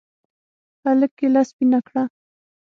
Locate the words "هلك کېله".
0.85-1.41